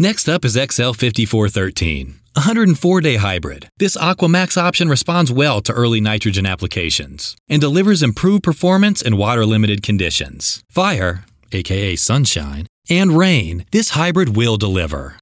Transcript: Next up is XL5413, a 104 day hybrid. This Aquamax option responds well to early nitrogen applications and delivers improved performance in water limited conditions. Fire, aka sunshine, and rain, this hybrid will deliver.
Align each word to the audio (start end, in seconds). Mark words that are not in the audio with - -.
Next 0.00 0.28
up 0.28 0.44
is 0.44 0.54
XL5413, 0.54 2.08
a 2.36 2.40
104 2.46 3.00
day 3.00 3.16
hybrid. 3.16 3.68
This 3.78 3.96
Aquamax 3.96 4.56
option 4.56 4.88
responds 4.88 5.32
well 5.32 5.60
to 5.62 5.72
early 5.72 6.00
nitrogen 6.00 6.46
applications 6.46 7.34
and 7.48 7.60
delivers 7.60 8.00
improved 8.00 8.44
performance 8.44 9.02
in 9.02 9.16
water 9.16 9.44
limited 9.44 9.82
conditions. 9.82 10.62
Fire, 10.70 11.24
aka 11.50 11.96
sunshine, 11.96 12.68
and 12.88 13.18
rain, 13.18 13.66
this 13.72 13.90
hybrid 13.90 14.36
will 14.36 14.56
deliver. 14.56 15.16